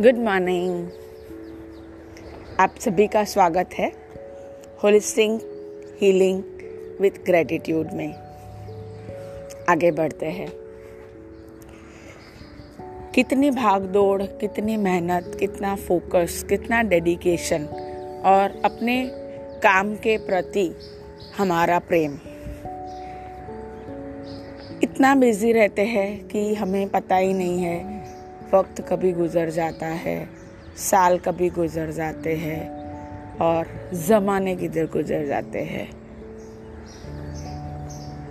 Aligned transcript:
Good 0.00 0.18
morning 0.18 0.88
आप 2.60 2.74
सभी 2.78 3.06
का 3.06 3.24
स्वागत 3.24 3.70
है 3.74 3.92
होलिस्टिक 4.82 5.30
हीलिंग 6.00 6.42
विथ 7.00 7.10
ग्रेटिट्यूड 7.10 7.88
में। 7.92 8.14
आगे 9.68 9.90
बढ़ते 9.90 10.26
हैं। 10.26 10.52
कितनी 13.14 13.50
भाग 13.50 13.82
दौड़ 13.82 14.22
कितनी 14.22 14.76
मेहनत, 14.76 15.36
कितना 15.40 15.76
फोकस 15.76 16.46
कितना 16.48 16.82
डेडिकेशन 16.82 17.64
और 18.24 18.62
अपने 18.64 19.10
काम 19.62 19.94
के 19.94 20.18
प्रति 20.18 20.76
हमारा 21.38 21.78
प्रेम। 21.78 22.18
इतना 24.82 25.14
बिज़ी 25.14 25.52
रहते 25.52 25.82
हैं 25.82 26.28
कि 26.28 26.54
हमें 26.54 26.88
पता 26.88 27.16
ही 27.16 27.32
नहीं 27.32 27.58
है 27.58 28.03
वक्त 28.54 28.80
कभी 28.88 29.12
गुजर 29.12 29.50
जाता 29.50 29.86
है, 29.86 30.28
साल 30.76 31.18
कभी 31.18 31.48
गुजर 31.50 31.90
जाते 31.90 32.34
हैं 32.36 33.38
और 33.38 33.66
ज़माने 33.94 34.54
किधर 34.56 34.86
गुजर 34.86 35.26
जाते 35.26 35.62
हैं। 35.64 35.88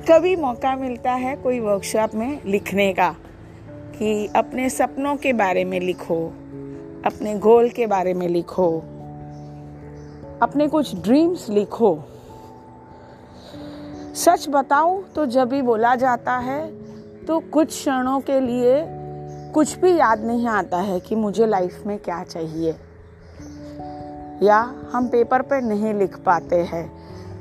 कभी 0.09 0.36
मौका 0.36 0.76
मिलता 0.76 1.12
है 1.13 1.36
कोई 1.36 1.59
वर्कशॉप 1.59 2.16
में 2.16 2.40
लिखने 2.46 2.91
का 2.94 3.09
कि 3.98 4.27
अपने 4.36 4.70
सपनों 4.70 5.16
के 5.16 5.34
बारे 5.34 5.63
में 5.66 5.80
लिखो, 5.80 6.26
अपने 7.05 7.35
गोल 7.40 7.70
के 7.70 7.88
बारे 7.88 8.13
में 8.13 8.27
लिखो, 8.27 8.70
अपने 10.41 10.68
कुछ 10.68 10.96
ड्रीम्स 10.96 11.49
लिखो। 11.49 11.96
सच 14.16 14.46
बताऊँ 14.49 15.04
तो 15.16 15.26
जब 15.26 15.49
भी 15.49 15.62
बोला 15.62 15.96
जाता 15.96 16.38
है 16.40 16.62
तो 17.26 17.40
कुछ 17.40 17.70
क्षणों 17.70 18.20
के 18.21 18.40
लिए 18.40 18.76
कुछ 19.54 19.77
भी 19.77 19.96
याद 19.96 20.20
नहीं 20.20 20.48
आता 20.48 20.77
है 20.77 20.99
कि 20.99 21.15
मुझे 21.15 21.46
लाइफ 21.46 21.84
में 21.85 21.99
क्या 21.99 22.23
चाहिए। 22.23 22.71
या 24.43 24.73
हम 24.91 25.07
पेपर 25.07 25.41
पर 25.41 25.62
नहीं 25.62 25.93
लिख 25.93 26.18
पाते 26.18 26.63
हैं 26.63 26.91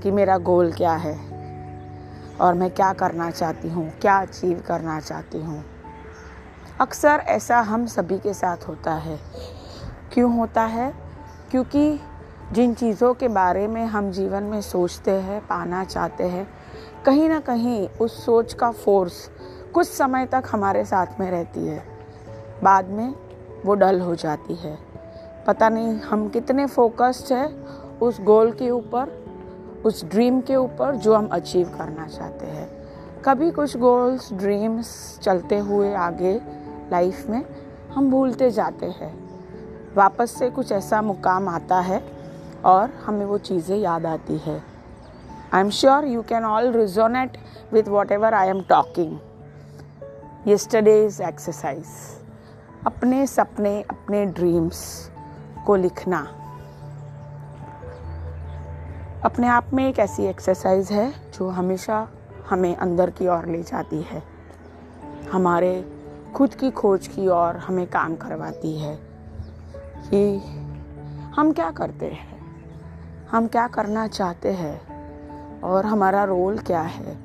कि 0.01 0.11
मेरा 0.11 0.39
गोल 0.39 0.73
क्या 0.73 0.93
है 0.93 1.19
और 2.41 2.55
मैं 2.55 2.71
क्या 2.71 2.93
करना 2.93 3.31
चाहती 3.31 3.69
हूँ, 3.69 3.91
क्या 4.01 4.21
अचीव 4.21 4.65
करना 4.67 5.01
चाहती 5.01 5.39
हूँ। 5.39 5.65
अक्सर 6.81 7.23
ऐसा 7.27 7.61
हम 7.61 7.87
सभी 7.87 8.19
के 8.19 8.35
साथ 8.35 8.57
होता 8.69 8.95
है। 8.95 9.21
क्यों 10.13 10.37
होता 10.37 10.63
है? 10.63 10.95
क्योंकि 11.51 12.01
जिन 12.53 12.75
चीज़ों 12.75 13.15
के 13.15 13.29
बारे 13.29 13.69
में 13.69 13.87
हम 13.87 14.11
जीवन 14.11 14.43
में 14.43 14.61
सोचते 14.61 15.11
हैं, 15.11 15.41
पाना 15.41 15.85
चाहते 15.85 16.25
हैं, 16.25 16.49
कहीं 17.07 17.29
ना 17.29 17.41
कहीं 17.41 17.89
उस 17.89 18.25
सोच 18.25 18.55
का 18.55 18.71
फोर्स 18.71 19.31
कुछ 19.75 19.89
समय 19.89 20.27
तक 20.27 20.43
हमारे 20.51 20.85
साथ 20.85 21.21
में 21.21 21.31
रहती 21.31 21.67
है। 21.67 21.92
बाद 22.65 22.89
में 22.89 23.15
वो 23.65 23.75
डल 23.75 24.01
हो 24.01 24.15
जाती 24.15 24.55
है। 24.55 24.79
पता 25.47 25.69
नहीं 25.69 25.95
हम 26.01 26.29
कितने 26.29 26.67
फोकस्ड 26.67 27.33
है 27.33 27.47
उस 28.03 28.21
गोल 28.21 28.53
के 28.53 28.71
ऊपर, 28.71 29.11
उस 29.85 30.05
ड्रीम 30.05 30.41
के 30.41 30.57
ऊपर 30.57 30.97
जो 30.97 31.15
हम 31.15 31.27
अचीव 31.27 31.75
करना 31.79 32.07
चाहते 32.07 32.47
हैं। 32.47 32.69
कभी 33.25 33.51
कुछ 33.51 33.77
गोल्स 33.77 34.33
ड्रीम्स 34.33 35.19
चलते 35.23 35.59
हुए 35.59 35.93
आगे 35.95 36.35
लाइफ 36.93 37.29
में 37.31 37.45
हम 37.95 38.11
भूलते 38.11 38.51
जाते 38.51 38.87
हैं। 38.87 39.13
वापस 39.97 40.31
से 40.31 40.51
कुछ 40.51 40.73
ऐसा 40.73 41.03
मुकाम 41.03 41.49
आता 41.49 41.81
है 41.81 42.03
और 42.65 42.91
हमें 43.07 43.25
वो 43.27 43.39
चीज़ें 43.39 43.77
याद 43.79 44.07
आती 44.07 44.39
है। 44.39 44.63
I 45.55 45.61
am 45.61 45.71
sure 45.71 46.05
you 46.05 46.23
can 46.23 46.45
all 46.45 46.73
resonate 46.73 47.37
with 47.73 47.89
whatever 48.13 48.35
I 48.35 48.49
am 48.49 48.63
talking 48.63 49.19
yesterday's 50.49 51.21
exercise 51.21 52.22
अपने 52.87 53.27
सपने, 53.27 53.83
अपने 53.83 54.25
ड्रीम्स 54.27 55.11
को 55.67 55.77
लिखना। 55.77 56.19
अपने 59.25 59.47
आप 59.47 59.73
में 59.75 59.89
एक 59.89 59.99
ऐसी 59.99 60.25
एक्सरसाइज 60.25 60.91
है 60.93 61.11
जो 61.31 61.49
हमेशा 61.49 62.09
हमें 62.51 62.75
अंदर 62.77 63.11
की 63.11 63.29
ओर 63.29 63.47
ले 63.47 63.63
जाती 63.63 64.01
है। 64.03 64.23
हमारे 65.33 65.73
खुद 66.35 66.55
की 66.55 66.71
खोज 66.71 67.07
की 67.07 67.29
ओर 67.29 67.57
हमें 67.57 67.87
काम 67.87 68.17
करवाती 68.17 68.79
है 68.81 68.99
कि 70.05 70.39
हम 71.37 71.53
क्या 71.53 71.71
करते 71.71 72.07
हैं, 72.07 72.41
हम 73.31 73.47
क्या 73.47 73.69
करना 73.69 74.07
चाहते 74.09 74.53
हैं 74.53 75.61
और 75.61 75.87
हमारा 75.87 76.25
रोल 76.25 76.59
क्या 76.59 76.81
है। 76.81 77.17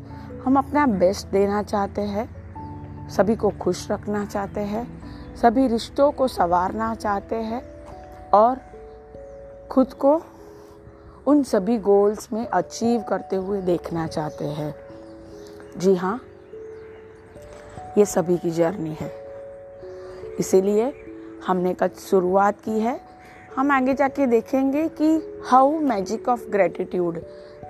हम 0.45 0.57
अपना 0.57 0.85
बेस्ट 0.85 1.27
देना 1.27 1.63
चाहते 1.63 2.01
हैं, 2.01 2.29
सभी 3.09 3.35
को 3.35 3.49
खुश 3.49 3.91
रखना 3.91 4.25
चाहते 4.25 4.61
हैं 4.61 4.85
सभी 5.41 5.67
रिश्तों 5.67 6.11
को 6.11 6.27
संवारना 6.27 6.95
चाहते 6.95 7.35
हैं 7.35 7.61
और 8.33 8.57
खुद 9.69 9.93
को 9.93 10.21
उन 11.27 11.43
सभी 11.43 11.77
गोल्स 11.77 12.33
में 12.33 12.47
अचीव 12.47 13.01
करते 13.01 13.35
हुए 13.35 13.61
देखना 13.61 14.07
चाहते 14.07 14.45
हैं। 14.45 14.75
जी 15.77 15.95
हाँ 15.95 16.21
ये 17.97 18.05
सभी 18.05 18.37
की 18.37 18.51
जर्नी 18.51 18.97
है। 19.01 19.11
इसीलिए 20.39 20.93
हमने 21.47 21.73
कल 21.73 21.87
शुरुआत 21.87 22.61
की 22.61 22.79
है। 22.79 22.99
हम 23.57 23.71
आगे 23.71 23.93
जाके 23.93 24.25
देखेंगे 24.25 24.87
कि 24.87 25.41
how 25.45 25.79
magic 25.79 26.29
of 26.29 26.49
gratitude 26.49 27.21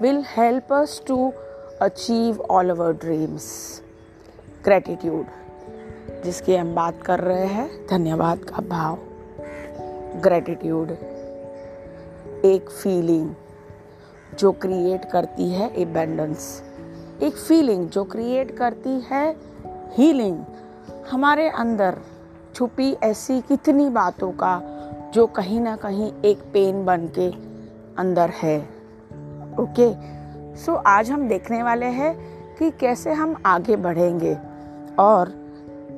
will 0.01 0.23
help 0.27 0.73
us 0.73 1.01
to 1.07 1.33
achieve 1.81 2.41
all 2.41 2.69
our 2.69 2.93
dreams 2.93 3.81
gratitude 4.63 5.25
जिसकी 6.27 6.55
हम 6.55 6.75
बात 6.75 7.01
कर 7.05 7.19
रहे 7.19 7.45
हैं 7.45 7.87
धन्यवाद 7.89 8.37
का 8.37 8.57
भाव 8.57 8.97
ग्रेटिट्यूड 10.21 10.91
एक 12.45 12.69
फीलिंग 12.69 13.29
जो 14.39 14.51
क्रिएट 14.51 15.05
करती 15.05 15.49
है 15.49 15.81
एबेंडेंस 15.81 16.63
एक 17.21 17.33
फीलिंग 17.33 17.89
जो 17.89 18.03
क्रिएट 18.03 18.51
करती 18.57 19.07
है 19.11 19.35
हीलिंग 19.93 20.43
हमारे 21.11 21.49
अंदर 21.49 21.97
छुपी 22.55 22.93
ऐसी 23.03 23.41
कितनी 23.41 23.89
बातों 23.89 24.31
का 24.31 24.61
जो 25.13 25.27
कहीं 25.27 25.61
ना 25.61 25.75
कहीं 25.75 26.13
एक 26.25 26.39
पेन 26.53 26.85
बन 26.85 27.07
के 27.07 27.31
अंदर 27.97 28.29
है। 28.29 28.59
ओके? 29.59 29.93
सो 30.57 30.71
so, 30.71 30.83
आज 30.85 31.11
हम 31.11 31.27
देखने 31.27 31.63
वाले 31.63 31.85
हैं 31.85 32.15
कि 32.55 32.71
कैसे 32.71 33.11
हम 33.11 33.35
आगे 33.45 33.75
बढ़ेंगे 33.75 34.37
और 34.99 35.46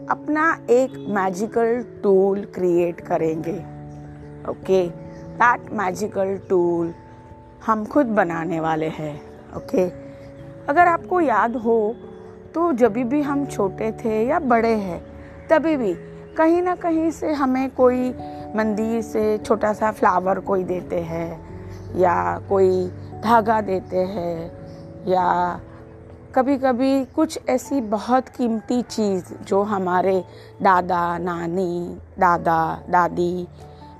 अपना 0.09 0.57
एक 0.69 1.05
मैजिकल 1.09 1.85
टूल 2.03 2.45
क्रिएट 2.45 3.01
करेंगे 3.01 3.57
ओके 4.51 4.87
दैट 5.37 5.71
मैजिकल 5.73 6.39
टूल 6.49 6.93
हम 7.65 7.85
खुद 7.85 8.05
बनाने 8.05 8.59
वाले 8.59 8.87
हैं 8.87 9.21
ओके 9.57 9.89
okay? 9.89 9.97
अगर 10.69 10.87
आपको 10.87 11.21
याद 11.21 11.55
हो 11.55 11.95
तो 12.55 12.73
जब 12.73 12.93
भी 12.93 13.21
हम 13.21 13.45
छोटे 13.45 13.91
थे 13.91 14.27
या 14.27 14.39
बड़े 14.39 14.73
हैं, 14.73 15.01
तभी 15.49 15.77
भी 15.77 15.93
कहीं 16.37 16.61
ना 16.61 16.75
कहीं 16.75 17.11
से 17.11 17.33
हमें 17.33 17.69
कोई 17.69 18.09
मंदिर 18.55 19.01
से 19.01 19.37
छोटा 19.37 19.73
सा 19.73 19.91
फ्लावर 19.91 20.39
कोई 20.39 20.63
देते 20.63 20.99
हैं, 20.99 21.41
या 21.95 22.39
कोई 22.49 22.87
धागा 23.23 23.61
देते 23.61 23.97
हैं, 23.97 24.51
या 25.07 25.59
कभी 26.35 26.57
कभी 26.57 27.05
कुछ 27.05 27.39
ऐसी 27.49 27.81
बहुत 27.81 28.29
कीमती 28.29 28.81
चीज़ 28.81 29.33
जो 29.43 29.63
हमारे 29.63 30.25
दादा, 30.61 31.17
नानी, 31.17 31.97
दादा, 32.19 32.83
दादी, 32.89 33.47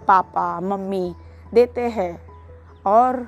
पापा, 0.08 0.60
मम्मी 0.60 1.16
देते 1.54 1.82
हैं 1.82 2.22
और 2.86 3.28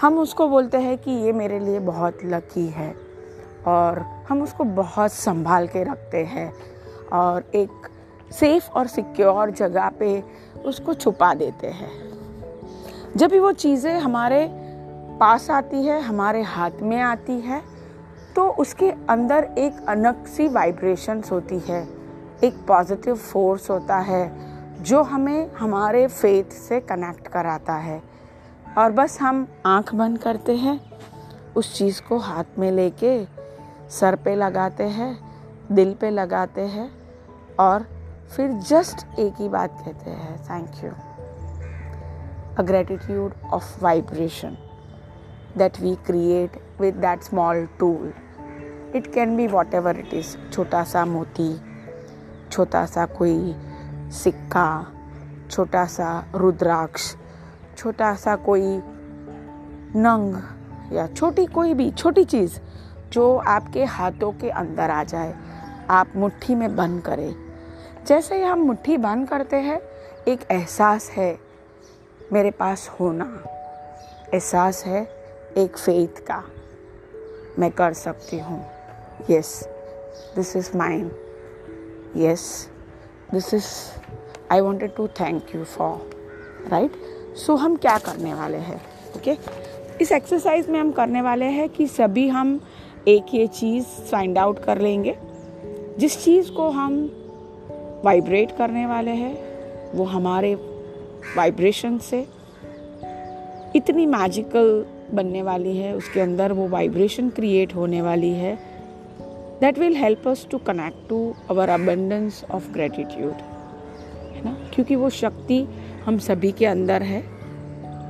हम 0.00 0.18
उसको 0.18 0.48
बोलते 0.48 0.78
हैं 0.78 0.98
कि 0.98 1.10
ये 1.10 1.32
मेरे 1.32 1.58
लिए 1.58 1.78
बहुत 1.78 2.18
लकी 2.24 2.66
है 2.66 2.94
और 3.66 3.98
हम 4.28 4.42
उसको 4.42 4.64
बहुत 4.64 5.12
संभाल 5.12 5.66
के 5.66 5.84
रखते 5.84 6.24
हैं 6.24 6.54
और 7.12 7.50
एक 7.54 7.88
सेफ़ 8.32 8.70
और 8.70 8.86
सिक्योर 8.86 9.50
जगह 9.50 9.88
पे 9.88 10.24
उसको 10.64 10.94
छुपा 10.94 11.34
देते 11.34 11.66
हैं। 11.66 11.90
जब 13.16 13.30
भी 13.30 13.38
वो 13.38 13.52
चीज़ें 13.52 14.00
हमारे 14.00 14.48
पास 15.20 15.50
आती 15.50 15.86
है, 15.86 16.00
हमारे 16.00 16.42
हाथ 16.42 16.70
में 16.82 17.00
आती 17.00 17.40
है 17.40 17.73
तो 18.36 18.48
उसके 18.48 18.90
अंदर 18.90 19.44
एक 19.58 19.86
अनक 19.88 20.26
सी 20.26 20.48
वाइब्रेशंस 20.48 21.32
होती 21.32 21.58
है। 21.58 21.88
एक 22.44 22.54
पॉजिटिव 22.68 23.16
फोर्स 23.16 23.70
होता 23.70 23.98
है, 23.98 24.32
जो 24.82 25.02
हमें 25.02 25.52
हमारे 25.52 26.06
फेथ 26.06 26.44
से 26.44 26.80
कनेक्ट 26.80 27.28
कराता 27.28 27.74
है। 27.74 28.02
और 28.78 28.92
बस 28.92 29.20
हम 29.20 29.46
आँख 29.66 29.94
बंद 29.94 30.18
करते 30.18 30.56
हैं, 30.56 30.80
उस 31.56 31.78
चीज़ 31.78 32.02
को 32.02 32.18
हाथ 32.18 32.58
में 32.58 32.72
लेके 32.72 33.24
सर 33.90 34.14
पे 34.14 34.34
लगाते 34.34 34.84
हैं, 34.84 35.18
दिल 35.72 35.94
पे 35.94 36.10
लगाते 36.10 36.60
हैं 36.60 36.90
और 37.60 37.86
फिर 38.36 38.52
जस्ट 38.52 39.18
एक 39.18 39.34
ही 39.36 39.48
बात 39.48 39.82
कहते 39.86 40.10
हैं 40.10 40.44
thank 40.44 40.84
you 40.84 40.90
a 42.58 42.62
gratitude 42.62 43.32
of 43.52 43.84
vibration 43.84 44.56
that 45.58 45.80
we 45.80 45.94
create 45.94 46.50
with 46.80 46.94
that 46.94 47.22
small 47.22 47.68
tool 47.78 48.12
it 48.94 49.14
can 49.14 49.36
be 49.36 49.46
whatever 49.74 49.98
it 49.98 50.14
is 50.14 50.50
छोटा 50.50 50.84
सा 50.84 51.04
मोती, 51.04 51.60
छोटा 52.50 52.86
सा 52.86 53.06
कोई 53.06 53.56
सिक्का, 54.10 54.92
छोटा 55.50 55.86
सा 55.86 56.26
रुद्राक्ष, 56.34 57.16
छोटा 57.76 58.14
सा 58.14 58.36
कोई 58.36 58.80
नंग 59.96 60.42
या 60.92 61.06
छोटी 61.06 61.46
कोई 61.46 61.74
भी, 61.74 61.90
छोटी 61.90 62.24
चीज़ 62.24 62.60
जो 63.12 63.36
आपके 63.36 63.84
हाथों 63.84 64.32
के 64.32 64.50
अंदर 64.50 64.90
आ 64.90 65.04
जाए, 65.04 65.34
आप 65.90 66.08
मुट्ठी 66.16 66.54
में 66.54 66.76
बंद 66.76 67.02
करें। 67.02 67.34
जैसे 68.06 68.36
ही 68.36 68.42
हम 68.42 68.58
मुट्ठी 68.58 68.96
बंद 68.96 69.28
करते 69.28 69.56
हैं, 69.56 69.80
एक 70.28 70.40
एहसास 70.50 71.10
है, 71.10 71.38
मेरे 72.32 72.50
पास 72.50 72.90
होना। 73.00 73.44
एहसास 74.34 74.84
है 74.84 75.08
एक 75.56 75.76
फेथ 75.76 76.26
का। 76.26 76.44
मैं 77.58 77.70
कर 77.70 77.92
सकती 77.92 78.38
हूँ। 78.38 78.73
Yes 79.30 79.68
this 80.36 80.56
is 80.56 80.76
mine 80.76 81.10
yes 82.16 82.68
this 83.34 83.54
is 83.54 83.64
I 84.52 84.60
wanted 84.60 84.94
to 84.94 85.06
thank 85.06 85.42
you 85.54 85.64
for 85.64 86.10
right 86.68 86.92
so 87.36 87.54
हम 87.54 87.76
क्या 87.76 87.98
करने 87.98 88.34
वाले 88.34 88.56
हैं? 88.56 88.82
Okay 89.16 89.34
okay? 89.34 89.50
इस 90.00 90.12
एक्सरसाइज 90.12 90.68
में 90.68 90.80
हम 90.80 90.92
करने 90.92 91.22
वाले 91.22 91.44
हैं 91.44 91.68
कि 91.68 91.86
सभी 91.86 92.28
हम 92.28 92.60
एक 93.08 93.24
ये 93.34 93.46
चीज़ 93.46 93.84
फाइंड 93.84 94.38
आउट 94.38 94.64
कर 94.64 94.80
लेंगे। 94.80 95.18
जिस 95.98 96.24
चीज़ 96.24 96.52
को 96.52 96.68
हम 96.68 97.04
वाइब्रेट 98.04 98.56
करने 98.58 98.86
वाले 98.86 99.10
हैं, 99.10 99.44
वो 99.92 100.04
हमारे 100.04 100.54
वाइब्रेशन 101.36 101.98
से 101.98 102.26
इतनी 103.76 104.06
मैजिकल 104.06 104.86
बनने 105.14 105.42
वाली 105.42 105.76
है, 105.76 105.96
उसके 105.96 106.20
अंदर 106.20 106.52
वो 106.52 106.68
वाइब्रेशन 106.68 107.30
क्रिएट 107.30 107.74
होने 107.74 108.02
वाली 108.02 108.30
है। 108.30 108.73
That 109.60 109.78
will 109.78 109.96
help 109.96 110.28
us 110.28 110.46
to 110.50 110.58
connect 110.58 111.08
to 111.08 111.34
our 111.50 111.68
abundance 111.68 112.44
of 112.50 112.70
gratitude 112.72 113.32
है 114.32 114.44
ना? 114.44 114.56
क्योंकि 114.74 114.96
वो 114.96 115.10
शक्ति 115.10 115.66
हम 116.04 116.18
सभी 116.18 116.52
के 116.52 116.66
अंदर 116.66 117.02
है 117.02 117.22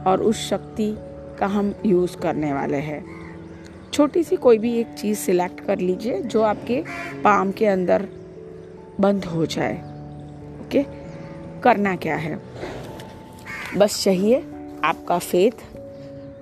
और 0.06 0.22
उस 0.22 0.48
शक्ति 0.48 0.94
का 1.38 1.46
हम 1.46 1.74
यूज़ 1.86 2.16
करने 2.16 2.52
वाले 2.52 2.76
हैं। 2.76 3.04
छोटी 3.92 4.22
सी 4.24 4.36
कोई 4.36 4.58
भी 4.58 4.72
एक 4.78 4.94
चीज़ 4.94 5.18
सिलेक्ट 5.18 5.60
कर 5.60 5.78
लीजिए 5.78 6.20
जो 6.22 6.42
आपके 6.42 6.82
पाम 7.24 7.52
के 7.52 7.66
अंदर 7.66 8.08
बंद 9.00 9.24
हो 9.24 9.46
जाए 9.46 9.76
ओके 10.60 10.84
करना 11.62 11.96
क्या 11.96 12.16
है? 12.16 12.40
बस 13.76 14.02
चाहिए 14.04 14.44
आपका 14.84 15.18
फेथ 15.18 15.64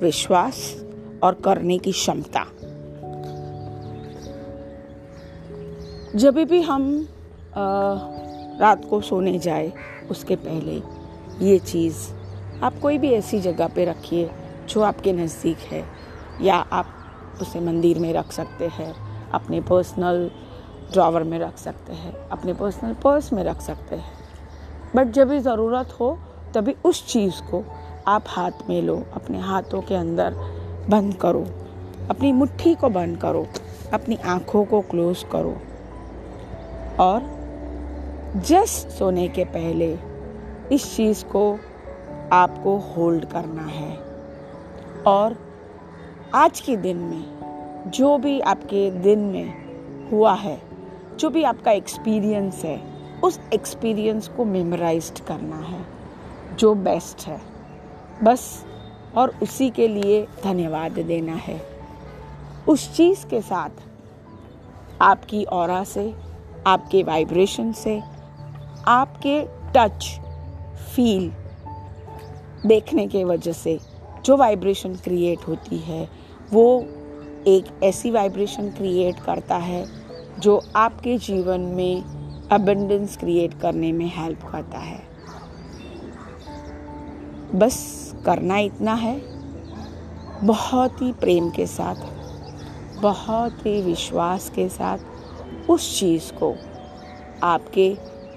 विश्वास 0.02 0.84
और 1.22 1.34
करने 1.34 1.78
की 1.78 1.92
क्षमता। 1.92 2.46
जब 6.16 6.34
भी 6.34 6.62
हम 6.62 7.08
आ, 7.56 7.62
रात 8.60 8.84
को 8.84 9.00
सोने 9.00 9.38
जाए 9.38 9.72
उसके 10.10 10.36
पहले 10.36 10.82
ये 11.46 11.58
चीज़ 11.58 11.96
आप 12.64 12.78
कोई 12.82 12.98
भी 12.98 13.12
ऐसी 13.12 13.40
जगह 13.40 13.68
पे 13.68 13.84
रखिए 13.84 14.30
जो 14.68 14.80
आपके 14.80 15.12
नज़दीक 15.12 15.58
है 15.58 15.84
या 16.42 16.54
आप 16.54 16.86
उसे 17.40 17.60
मंदिर 17.60 17.98
में 17.98 18.12
रख 18.12 18.32
सकते 18.32 18.66
हैं 18.66 18.94
अपने 19.30 19.60
पर्सनल 19.60 20.30
ड्रावर 20.92 21.22
में 21.22 21.38
रख 21.38 21.58
सकते 21.58 21.92
हैं 21.92 22.28
अपने 22.28 22.54
पर्सनल 22.54 22.94
पर्स 22.94 23.32
में 23.32 23.44
रख 23.44 23.60
सकते 23.60 23.96
हैं। 23.96 24.12
बट 24.96 25.08
जब 25.08 25.28
भी 25.28 25.40
ज़रूरत 25.40 25.96
हो 26.00 26.18
तभी 26.54 26.76
उस 26.84 27.06
चीज़ 27.06 27.42
को 27.50 27.64
आप 28.06 28.24
हाथ 28.28 28.68
में 28.68 28.82
लो 28.82 29.02
अपने 29.14 29.38
हाथों 29.38 29.82
के 29.82 29.94
अंदर 29.94 30.34
बंद 30.88 31.14
करो 31.14 31.46
अपनी 32.10 32.32
मुट्ठी 32.32 32.74
को 32.74 32.88
बंद 32.88 33.16
करो 33.16 33.46
अपनी 33.94 34.16
आँखों 34.16 34.64
को 34.64 34.80
क्लोज 34.80 35.24
करो। 35.32 35.56
और 37.00 37.42
जस्ट 38.36 38.88
सोने 38.88 39.28
के 39.28 39.44
पहले 39.44 39.98
इस 40.72 40.96
चीज़ 40.96 41.24
को 41.24 41.58
आपको 42.32 42.76
होल्ड 42.76 43.24
करना 43.24 43.62
है। 43.62 43.98
और 45.06 45.36
आज 46.34 46.60
के 46.60 46.76
दिन 46.76 46.96
में, 46.96 47.24
जो 47.90 48.18
भी 48.18 48.40
आपके 48.40 48.90
दिन 48.90 49.18
में 49.18 49.54
हुआ 50.10 50.34
है, 50.34 50.62
जो 51.18 51.30
भी 51.30 51.42
आपका 51.42 51.70
एक्सपीरियंस 51.70 52.64
है, 52.64 52.82
उस 53.24 53.40
एक्सपीरियंस 53.52 54.28
को 54.28 54.44
मेमोराइज 54.44 55.22
करना 55.28 55.56
है, 55.56 55.80
जो 56.56 56.74
बेस्ट 56.74 57.26
है। 57.26 57.40
बस 58.24 58.66
और 59.16 59.34
उसी 59.42 59.70
के 59.70 59.88
लिए 59.88 60.26
धन्यवाद 60.44 60.92
देना 60.92 61.32
है। 61.32 61.62
उस 62.68 62.96
चीज़ 62.96 63.26
के 63.26 63.40
साथ 63.40 63.70
आपकी 65.00 65.44
और 65.44 65.84
से 65.84 66.31
आपके 66.66 67.02
वाइब्रेशन 67.02 67.72
से, 67.72 68.00
आपके 68.88 69.40
टच 69.76 70.06
फील 70.94 71.30
देखने 72.66 73.06
के 73.06 73.24
वजह 73.24 73.52
से 73.52 73.78
जो 74.24 74.36
वाइब्रेशन 74.36 74.94
क्रिएट 74.94 75.48
होती 75.48 75.78
है, 75.78 76.08
वो 76.52 76.80
एक 77.46 77.80
ऐसी 77.82 78.10
वाइब्रेशन 78.10 78.68
क्रिएट 78.70 79.20
करता 79.20 79.56
है 79.56 79.84
जो 80.38 80.60
आपके 80.76 81.16
जीवन 81.18 81.60
में 81.60 82.48
अबेंडेंस 82.52 83.16
क्रिएट 83.16 83.60
करने 83.60 83.92
में 83.92 84.10
हेल्प 84.16 84.42
करता 84.42 84.78
है। 84.78 85.00
बस 87.54 87.76
करना 88.26 88.58
इतना 88.58 88.94
है। 88.94 89.20
बहुत 90.44 91.02
ही 91.02 91.12
प्रेम 91.12 91.50
के 91.50 91.66
साथ, 91.66 91.94
बहुत 93.02 93.66
ही 93.66 93.80
विश्वास 93.82 94.48
के 94.50 94.68
साथ 94.68 94.98
उस 95.70 95.98
चीज़ 95.98 96.32
को 96.32 96.54
आपके 97.42 97.88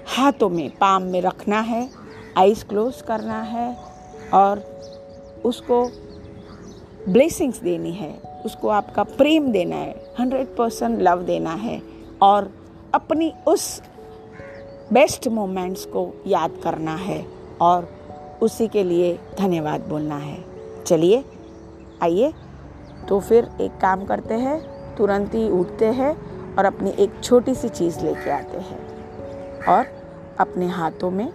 हाथों 0.06 0.48
में, 0.48 0.70
पाम 0.70 1.02
में 1.02 1.20
रखना 1.22 1.60
है 1.60 1.88
आइज़ 2.38 2.64
क्लोज 2.64 3.00
करना 3.02 3.40
है 3.42 3.76
और 4.34 4.58
उसको 5.44 5.84
ब्लेसिंग्स 7.08 7.60
देनी 7.60 7.92
है, 7.92 8.12
उसको 8.44 8.68
आपका 8.68 9.02
प्रेम 9.02 9.50
देना 9.52 9.76
है, 9.76 9.94
हंड्रेड 10.18 10.54
परसेंट 10.56 11.00
लव 11.02 11.22
देना 11.22 11.54
है 11.54 11.80
और 12.22 12.50
अपनी 12.94 13.32
उस 13.48 13.82
बेस्ट 14.92 15.28
मोमेंट्स 15.28 15.84
को 15.84 16.12
याद 16.26 16.60
करना 16.64 16.94
है 16.96 17.24
और 17.60 17.88
उसी 18.42 18.68
के 18.68 18.84
लिए 18.84 19.18
धन्यवाद 19.38 19.80
बोलना 19.80 20.16
है। 20.16 20.38
चलिए, 20.84 21.24
आइए 22.02 22.32
तो 23.08 23.20
फिर 23.20 23.48
एक 23.60 23.78
काम 23.80 24.04
करते 24.04 24.34
हैं, 24.34 24.58
तुरंत 24.96 25.34
ही 25.34 25.48
उठते 25.50 25.86
हैं। 25.86 26.14
और 26.58 26.64
अपनी 26.64 26.90
एक 26.90 27.20
छोटी 27.22 27.54
सी 27.54 27.68
चीज़ 27.68 28.00
लेके 28.00 28.30
आते 28.30 28.58
हैं 28.58 28.78
और 29.64 29.86
अपने 30.38 30.66
हाथों 30.66 31.10
में 31.10 31.32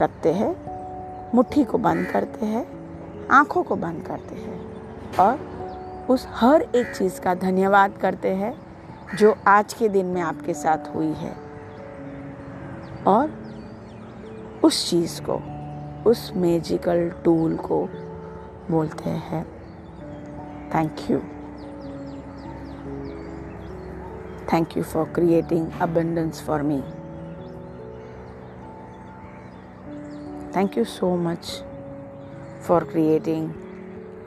रखते 0.00 0.32
हैं, 0.32 0.56
मुट्ठी 1.34 1.64
को 1.64 1.78
बंद 1.78 2.06
करते 2.06 2.46
हैं, 2.46 2.66
आँखों 3.28 3.62
को 3.62 3.76
बंद 3.76 4.02
करते 4.02 4.34
हैं 4.34 4.76
और 5.16 5.54
उस 6.10 6.28
हर 6.30 6.62
एक 6.62 6.96
चीज़ 6.96 7.20
का 7.20 7.34
धन्यवाद 7.34 7.92
करते 8.00 8.28
हैं 8.28 8.54
जो 9.16 9.34
आज 9.46 9.74
के 9.74 9.88
दिन 9.88 10.06
में 10.06 10.22
आपके 10.22 10.54
साथ 10.54 10.94
हुई 10.94 11.12
है। 11.12 11.36
और 13.06 13.30
उस 14.64 14.90
चीज़ 14.90 15.20
को, 15.30 15.40
उस 16.10 16.32
मैजिकल 16.36 17.12
टूल 17.24 17.56
को 17.56 17.88
बोलते 18.70 19.10
हैं। 19.10 19.46
Thank 20.74 20.96
you 21.10 21.20
Thank 24.53 24.77
you 24.77 24.83
for 24.83 25.05
creating 25.15 25.67
abundance 25.81 26.41
for 26.45 26.61
me 26.61 26.81
thank 30.55 30.77
you 30.77 30.83
so 30.83 31.15
much 31.15 31.63
for 32.61 32.81
creating 32.81 33.53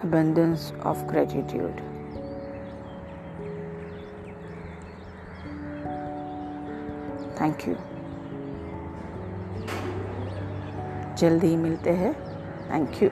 abundance 0.03 0.73
of 0.83 1.07
gratitude. 1.09 1.81
Thank 7.37 7.67
you 7.69 7.75
जल्दी 11.19 11.55
मिलते 11.57 11.91
हैं 12.01 12.13
थैंक 12.71 13.03
यू 13.03 13.09